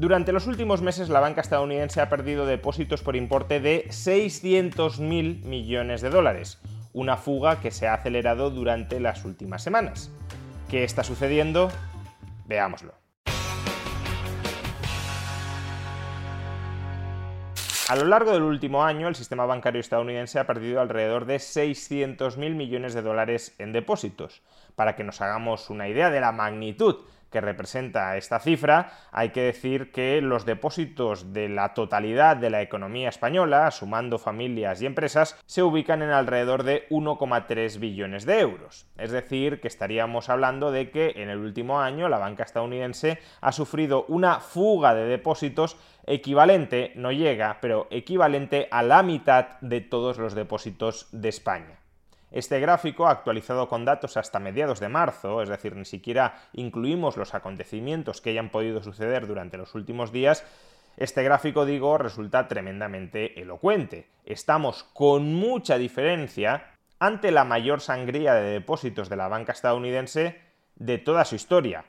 [0.00, 6.00] Durante los últimos meses, la banca estadounidense ha perdido depósitos por importe de 600.000 millones
[6.00, 6.58] de dólares,
[6.94, 10.10] una fuga que se ha acelerado durante las últimas semanas.
[10.70, 11.70] ¿Qué está sucediendo?
[12.46, 12.94] Veámoslo.
[17.90, 22.54] A lo largo del último año, el sistema bancario estadounidense ha perdido alrededor de 600.000
[22.54, 24.40] millones de dólares en depósitos.
[24.76, 29.42] Para que nos hagamos una idea de la magnitud que representa esta cifra, hay que
[29.42, 35.40] decir que los depósitos de la totalidad de la economía española, sumando familias y empresas,
[35.46, 38.86] se ubican en alrededor de 1,3 billones de euros.
[38.98, 43.52] Es decir, que estaríamos hablando de que en el último año la banca estadounidense ha
[43.52, 50.18] sufrido una fuga de depósitos equivalente, no llega, pero equivalente a la mitad de todos
[50.18, 51.79] los depósitos de España.
[52.30, 57.34] Este gráfico, actualizado con datos hasta mediados de marzo, es decir, ni siquiera incluimos los
[57.34, 60.44] acontecimientos que hayan podido suceder durante los últimos días,
[60.96, 64.08] este gráfico, digo, resulta tremendamente elocuente.
[64.24, 70.40] Estamos con mucha diferencia ante la mayor sangría de depósitos de la banca estadounidense
[70.76, 71.86] de toda su historia.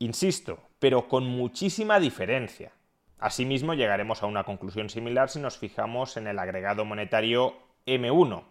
[0.00, 2.72] Insisto, pero con muchísima diferencia.
[3.20, 7.54] Asimismo, llegaremos a una conclusión similar si nos fijamos en el agregado monetario
[7.86, 8.44] M1.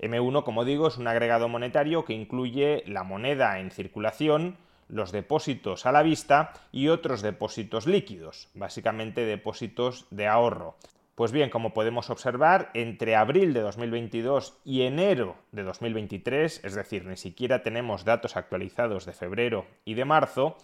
[0.00, 4.56] M1, como digo, es un agregado monetario que incluye la moneda en circulación,
[4.88, 10.76] los depósitos a la vista y otros depósitos líquidos, básicamente depósitos de ahorro.
[11.14, 17.04] Pues bien, como podemos observar, entre abril de 2022 y enero de 2023, es decir,
[17.04, 20.56] ni siquiera tenemos datos actualizados de febrero y de marzo,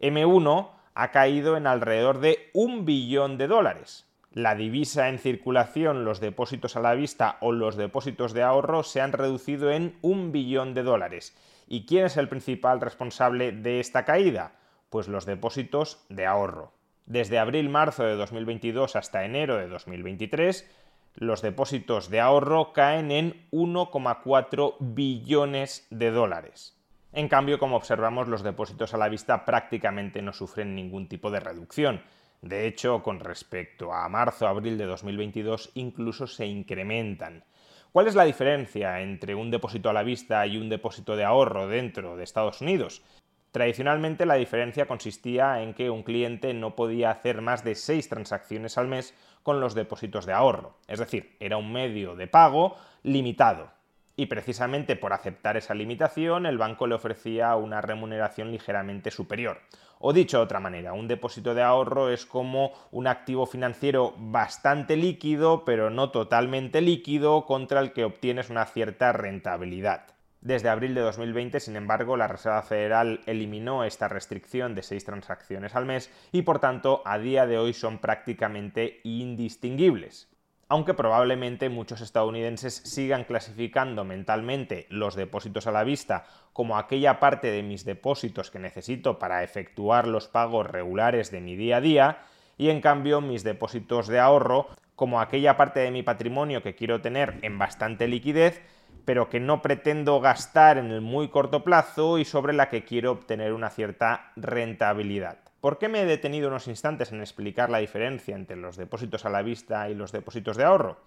[0.00, 6.18] M1 ha caído en alrededor de un billón de dólares la divisa en circulación, los
[6.18, 10.74] depósitos a la vista o los depósitos de ahorro se han reducido en un billón
[10.74, 11.36] de dólares.
[11.68, 14.56] ¿Y quién es el principal responsable de esta caída?
[14.90, 16.72] Pues los depósitos de ahorro.
[17.06, 20.68] Desde abril-marzo de 2022 hasta enero de 2023,
[21.14, 26.76] los depósitos de ahorro caen en 1,4 billones de dólares.
[27.12, 31.38] En cambio, como observamos, los depósitos a la vista prácticamente no sufren ningún tipo de
[31.38, 32.02] reducción.
[32.44, 37.42] De hecho, con respecto a marzo-abril de 2022, incluso se incrementan.
[37.90, 41.68] ¿Cuál es la diferencia entre un depósito a la vista y un depósito de ahorro
[41.68, 43.02] dentro de Estados Unidos?
[43.50, 48.76] Tradicionalmente la diferencia consistía en que un cliente no podía hacer más de seis transacciones
[48.76, 53.70] al mes con los depósitos de ahorro, es decir, era un medio de pago limitado.
[54.16, 59.60] Y precisamente por aceptar esa limitación, el banco le ofrecía una remuneración ligeramente superior.
[60.06, 64.98] O dicho de otra manera, un depósito de ahorro es como un activo financiero bastante
[64.98, 70.08] líquido, pero no totalmente líquido, contra el que obtienes una cierta rentabilidad.
[70.42, 75.74] Desde abril de 2020, sin embargo, la Reserva Federal eliminó esta restricción de seis transacciones
[75.74, 80.28] al mes y por tanto a día de hoy son prácticamente indistinguibles
[80.68, 87.50] aunque probablemente muchos estadounidenses sigan clasificando mentalmente los depósitos a la vista como aquella parte
[87.50, 92.18] de mis depósitos que necesito para efectuar los pagos regulares de mi día a día,
[92.56, 97.00] y en cambio mis depósitos de ahorro como aquella parte de mi patrimonio que quiero
[97.00, 98.62] tener en bastante liquidez,
[99.04, 103.12] pero que no pretendo gastar en el muy corto plazo y sobre la que quiero
[103.12, 105.38] obtener una cierta rentabilidad.
[105.64, 109.30] ¿Por qué me he detenido unos instantes en explicar la diferencia entre los depósitos a
[109.30, 110.98] la vista y los depósitos de ahorro?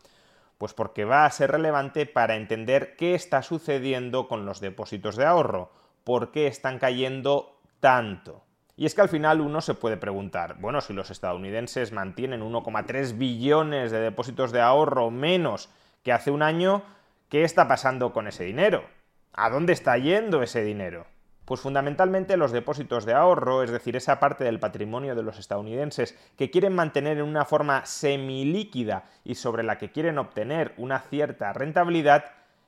[0.58, 5.26] Pues porque va a ser relevante para entender qué está sucediendo con los depósitos de
[5.26, 5.72] ahorro,
[6.04, 8.46] por qué están cayendo tanto.
[8.76, 13.16] Y es que al final uno se puede preguntar, bueno, si los estadounidenses mantienen 1,3
[13.16, 15.70] billones de depósitos de ahorro menos
[16.02, 16.82] que hace un año,
[17.30, 18.86] ¿qué está pasando con ese dinero?
[19.34, 21.06] ¿A dónde está yendo ese dinero?
[21.48, 26.14] Pues fundamentalmente los depósitos de ahorro, es decir, esa parte del patrimonio de los estadounidenses
[26.38, 31.54] que quieren mantener en una forma semilíquida y sobre la que quieren obtener una cierta
[31.54, 32.26] rentabilidad,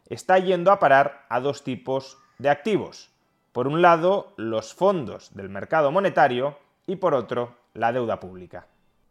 [0.07, 3.09] está yendo a parar a dos tipos de activos.
[3.51, 8.67] Por un lado, los fondos del mercado monetario y por otro, la deuda pública.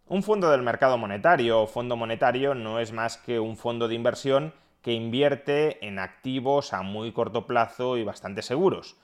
[0.06, 3.96] Un fondo del mercado monetario o fondo monetario no es más que un fondo de
[3.96, 8.96] inversión que invierte en activos a muy corto plazo y bastante seguros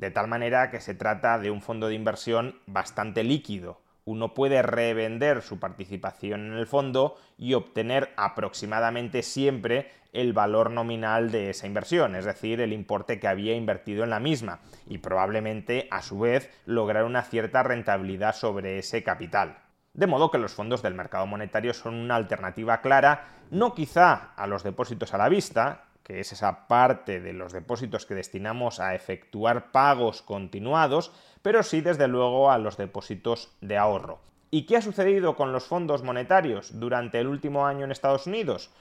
[0.00, 3.82] de tal manera que se trata de un fondo de inversión bastante líquido.
[4.06, 11.30] Uno puede revender su participación en el fondo y obtener aproximadamente siempre el valor nominal
[11.30, 15.86] de esa inversión, es decir, el importe que había invertido en la misma, y probablemente,
[15.90, 19.58] a su vez, lograr una cierta rentabilidad sobre ese capital.
[19.92, 24.46] De modo que los fondos del mercado monetario son una alternativa clara, no quizá a
[24.46, 28.96] los depósitos a la vista, que es esa parte de los depósitos que destinamos a
[28.96, 34.18] efectuar pagos continuados, pero sí desde luego a los depósitos de ahorro.
[34.50, 38.72] ¿Y qué ha sucedido con los fondos monetarios durante el último año en Estados Unidos?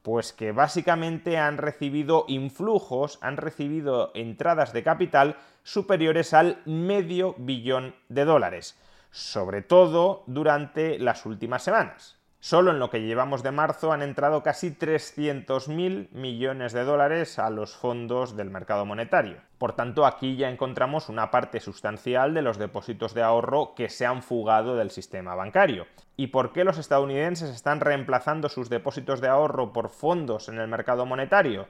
[0.00, 7.96] Pues que básicamente han recibido influjos, han recibido entradas de capital superiores al medio billón
[8.08, 8.80] de dólares,
[9.10, 12.17] sobre todo durante las últimas semanas.
[12.40, 17.50] Solo en lo que llevamos de marzo han entrado casi 300.000 millones de dólares a
[17.50, 19.38] los fondos del mercado monetario.
[19.58, 24.06] Por tanto, aquí ya encontramos una parte sustancial de los depósitos de ahorro que se
[24.06, 25.88] han fugado del sistema bancario.
[26.16, 30.68] ¿Y por qué los estadounidenses están reemplazando sus depósitos de ahorro por fondos en el
[30.68, 31.66] mercado monetario?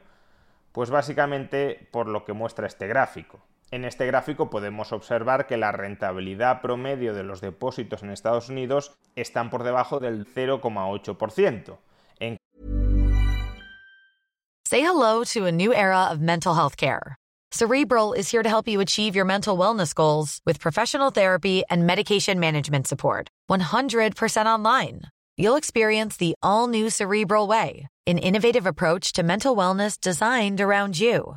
[0.73, 3.41] Pues básicamente por lo que muestra este gráfico.
[3.71, 8.97] En este gráfico podemos observar que la rentabilidad promedio de los depósitos en Estados Unidos
[9.15, 11.79] están por debajo del 0,8%.
[12.19, 12.37] En...
[14.67, 17.17] Say hello to a new era of mental health care.
[17.51, 21.87] Cerebral is here to help you achieve your mental wellness goals with professional therapy and
[21.87, 23.29] medication management support.
[23.51, 25.03] 100% online.
[25.37, 30.99] You'll experience the all new Cerebral Way, an innovative approach to mental wellness designed around
[30.99, 31.37] you.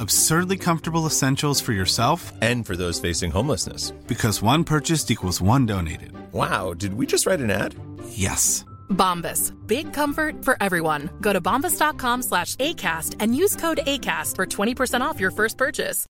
[0.00, 3.92] Absurdly comfortable essentials for yourself and for those facing homelessness.
[4.06, 6.12] Because one purchased equals one donated.
[6.32, 7.74] Wow, did we just write an ad?
[8.10, 8.64] Yes.
[8.90, 9.52] Bombas.
[9.66, 11.10] Big comfort for everyone.
[11.20, 16.06] Go to bombas.com slash ACAST and use code ACAST for 20% off your first purchase.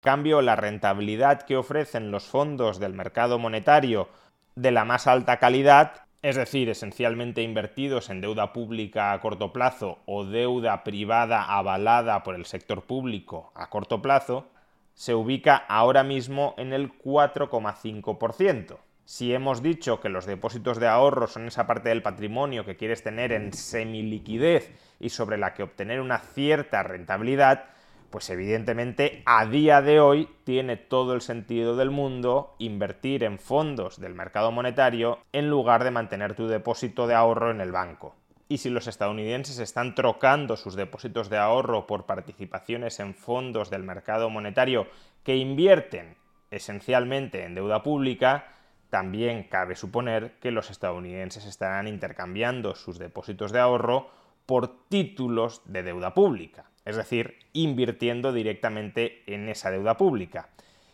[0.00, 4.08] cambio, la rentabilidad que ofrecen los fondos del mercado monetario
[4.54, 9.98] de la más alta calidad es decir, esencialmente invertidos en deuda pública a corto plazo
[10.04, 14.48] o deuda privada avalada por el sector público a corto plazo,
[14.94, 18.78] se ubica ahora mismo en el 4,5%.
[19.04, 23.02] Si hemos dicho que los depósitos de ahorro son esa parte del patrimonio que quieres
[23.02, 27.66] tener en semiliquidez y sobre la que obtener una cierta rentabilidad,
[28.10, 34.00] pues evidentemente a día de hoy tiene todo el sentido del mundo invertir en fondos
[34.00, 38.14] del mercado monetario en lugar de mantener tu depósito de ahorro en el banco.
[38.48, 43.82] Y si los estadounidenses están trocando sus depósitos de ahorro por participaciones en fondos del
[43.82, 44.86] mercado monetario
[45.22, 46.16] que invierten
[46.50, 48.46] esencialmente en deuda pública,
[48.88, 54.08] también cabe suponer que los estadounidenses estarán intercambiando sus depósitos de ahorro
[54.46, 60.48] por títulos de deuda pública es decir, invirtiendo directamente en esa deuda pública.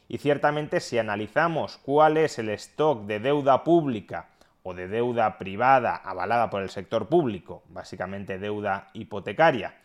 [0.09, 4.31] Y ciertamente si analizamos cuál es el stock de deuda pública
[4.65, 9.77] o de deuda privada avalada por el sector público, básicamente deuda hipotecaria,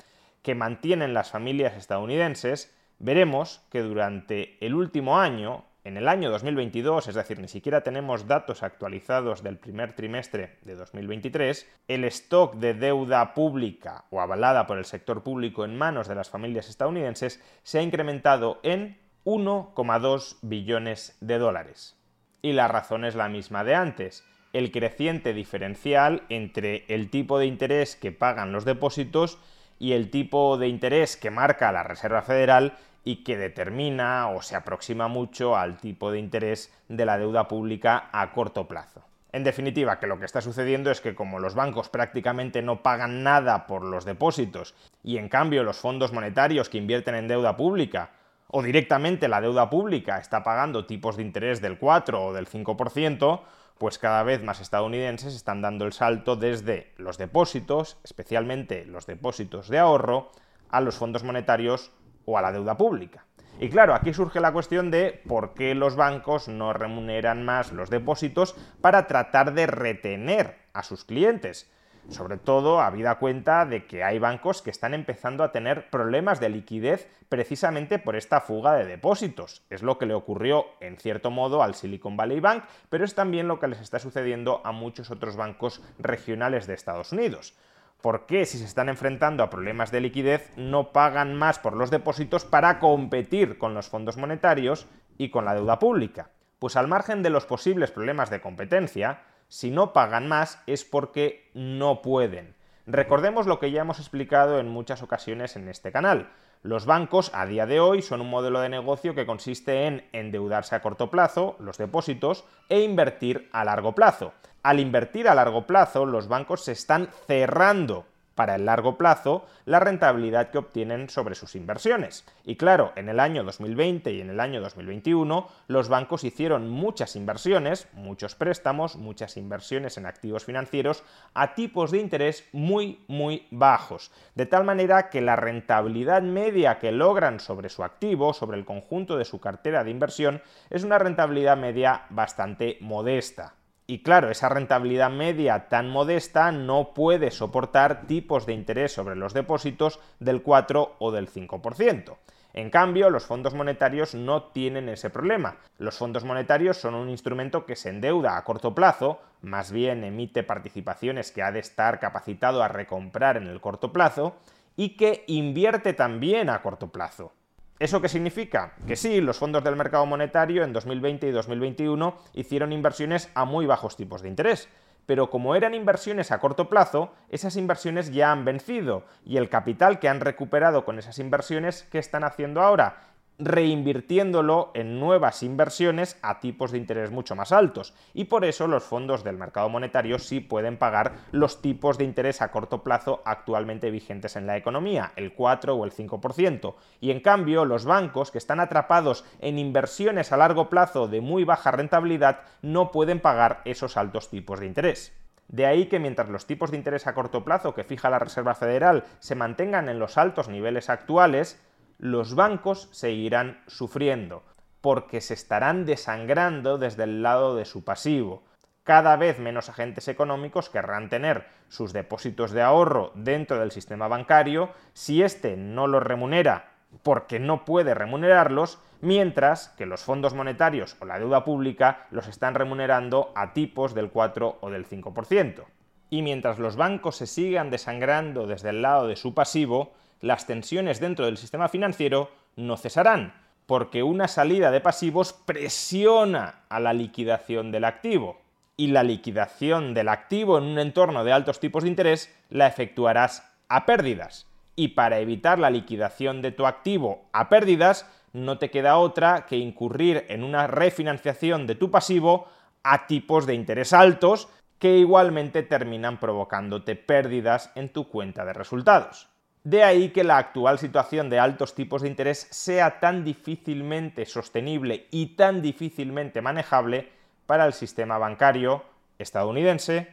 [0.41, 7.07] que mantienen las familias estadounidenses, veremos que durante el último año en el año 2022,
[7.07, 12.75] es decir, ni siquiera tenemos datos actualizados del primer trimestre de 2023, el stock de
[12.75, 17.79] deuda pública o avalada por el sector público en manos de las familias estadounidenses se
[17.79, 21.97] ha incrementado en 1,2 billones de dólares.
[22.43, 24.23] Y la razón es la misma de antes.
[24.51, 29.37] el creciente diferencial entre el tipo de interés que pagan los depósitos
[29.77, 34.55] y el tipo de interés que marca la Reserva Federal y que determina o se
[34.55, 39.03] aproxima mucho al tipo de interés de la deuda pública a corto plazo.
[39.31, 43.21] En definitiva, que lo que está sucediendo es que como los bancos prácticamente no pagan
[43.21, 48.09] nada por los depósitos y en cambio los fondos monetarios que invierten en deuda pública
[48.47, 53.41] o directamente la deuda pública está pagando tipos de interés del 4 o del 5%,
[53.77, 59.69] pues cada vez más estadounidenses están dando el salto desde los depósitos, especialmente los depósitos
[59.69, 60.31] de ahorro,
[60.69, 61.91] a los fondos monetarios
[62.25, 63.25] o a la deuda pública.
[63.59, 67.89] Y claro, aquí surge la cuestión de por qué los bancos no remuneran más los
[67.89, 71.69] depósitos para tratar de retener a sus clientes.
[72.07, 76.49] Sobre todo habida cuenta de que hay bancos que están empezando a tener problemas de
[76.49, 79.61] liquidez precisamente por esta fuga de depósitos.
[79.69, 83.47] Es lo que le ocurrió en cierto modo al Silicon Valley Bank, pero es también
[83.47, 87.55] lo que les está sucediendo a muchos otros bancos regionales de Estados Unidos.
[88.01, 91.91] ¿Por qué si se están enfrentando a problemas de liquidez no pagan más por los
[91.91, 94.87] depósitos para competir con los fondos monetarios
[95.17, 96.29] y con la deuda pública?
[96.59, 101.51] Pues al margen de los posibles problemas de competencia, si no pagan más es porque
[101.53, 102.55] no pueden.
[102.87, 106.29] Recordemos lo que ya hemos explicado en muchas ocasiones en este canal.
[106.61, 110.75] Los bancos a día de hoy son un modelo de negocio que consiste en endeudarse
[110.75, 114.33] a corto plazo, los depósitos, e invertir a largo plazo.
[114.61, 118.07] Al invertir a largo plazo, los bancos se están cerrando
[118.39, 122.23] para el largo plazo la rentabilidad que obtienen sobre sus inversiones.
[122.45, 127.17] Y claro, en el año 2020 y en el año 2021 los bancos hicieron muchas
[127.17, 131.03] inversiones, muchos préstamos, muchas inversiones en activos financieros
[131.33, 134.09] a tipos de interés muy, muy bajos.
[134.35, 139.17] De tal manera que la rentabilidad media que logran sobre su activo, sobre el conjunto
[139.17, 143.58] de su cartera de inversión, es una rentabilidad media bastante modesta.
[143.89, 149.33] Y claro, esa rentabilidad media tan modesta no puede soportar tipos de interés sobre los
[149.33, 152.17] depósitos del 4 o del 5%.
[152.53, 155.57] En cambio, los fondos monetarios no tienen ese problema.
[155.79, 160.43] Los fondos monetarios son un instrumento que se endeuda a corto plazo, más bien emite
[160.43, 164.35] participaciones que ha de estar capacitado a recomprar en el corto plazo,
[164.75, 167.33] y que invierte también a corto plazo.
[167.79, 168.73] ¿Eso qué significa?
[168.85, 173.65] Que sí, los fondos del mercado monetario en 2020 y 2021 hicieron inversiones a muy
[173.65, 174.67] bajos tipos de interés,
[175.05, 179.99] pero como eran inversiones a corto plazo, esas inversiones ya han vencido y el capital
[179.99, 183.08] que han recuperado con esas inversiones, ¿qué están haciendo ahora?
[183.39, 187.93] Reinvirtiéndolo en nuevas inversiones a tipos de interés mucho más altos.
[188.13, 192.41] Y por eso los fondos del mercado monetario sí pueden pagar los tipos de interés
[192.41, 196.75] a corto plazo actualmente vigentes en la economía, el 4 o el 5%.
[196.99, 201.45] Y en cambio, los bancos que están atrapados en inversiones a largo plazo de muy
[201.45, 205.13] baja rentabilidad no pueden pagar esos altos tipos de interés.
[205.47, 208.53] De ahí que mientras los tipos de interés a corto plazo que fija la Reserva
[208.53, 211.59] Federal se mantengan en los altos niveles actuales,
[211.99, 214.43] los bancos seguirán sufriendo,
[214.81, 218.43] porque se estarán desangrando desde el lado de su pasivo.
[218.83, 224.71] Cada vez menos agentes económicos querrán tener sus depósitos de ahorro dentro del sistema bancario
[224.93, 226.71] si éste no los remunera
[227.03, 232.55] porque no puede remunerarlos, mientras que los fondos monetarios o la deuda pública los están
[232.55, 235.65] remunerando a tipos del 4 o del 5%.
[236.09, 240.99] Y mientras los bancos se sigan desangrando desde el lado de su pasivo, las tensiones
[240.99, 243.33] dentro del sistema financiero no cesarán,
[243.65, 248.41] porque una salida de pasivos presiona a la liquidación del activo.
[248.75, 253.51] Y la liquidación del activo en un entorno de altos tipos de interés la efectuarás
[253.67, 254.47] a pérdidas.
[254.75, 259.57] Y para evitar la liquidación de tu activo a pérdidas, no te queda otra que
[259.57, 262.47] incurrir en una refinanciación de tu pasivo
[262.83, 264.49] a tipos de interés altos
[264.79, 269.28] que igualmente terminan provocándote pérdidas en tu cuenta de resultados.
[269.63, 275.07] De ahí que la actual situación de altos tipos de interés sea tan difícilmente sostenible
[275.11, 277.11] y tan difícilmente manejable
[277.45, 278.83] para el sistema bancario
[279.17, 280.07] estadounidense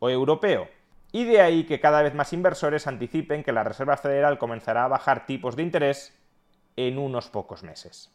[0.00, 0.68] o europeo.
[1.12, 4.88] Y de ahí que cada vez más inversores anticipen que la Reserva Federal comenzará a
[4.88, 6.18] bajar tipos de interés
[6.76, 8.12] en unos pocos meses.